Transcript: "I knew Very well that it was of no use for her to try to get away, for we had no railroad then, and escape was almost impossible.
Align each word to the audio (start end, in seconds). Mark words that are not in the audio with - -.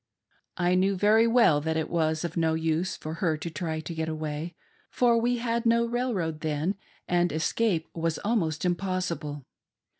"I 0.57 0.73
knew 0.73 0.95
Very 0.95 1.27
well 1.27 1.61
that 1.61 1.77
it 1.77 1.87
was 1.87 2.23
of 2.25 2.35
no 2.35 2.55
use 2.55 2.97
for 2.97 3.13
her 3.21 3.37
to 3.37 3.49
try 3.51 3.79
to 3.81 3.93
get 3.93 4.09
away, 4.09 4.55
for 4.89 5.15
we 5.21 5.37
had 5.37 5.63
no 5.63 5.85
railroad 5.85 6.39
then, 6.39 6.73
and 7.07 7.31
escape 7.31 7.87
was 7.93 8.17
almost 8.25 8.65
impossible. 8.65 9.45